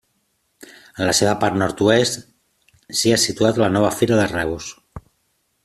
En 1.01 1.05
la 1.09 1.13
seva 1.17 1.33
part 1.43 1.59
nord-oest 1.63 2.17
s'hi 3.01 3.13
ha 3.17 3.21
situat 3.27 3.61
la 3.65 3.69
nova 3.77 3.93
Fira 3.99 4.19
de 4.23 4.27
Reus. 4.33 4.71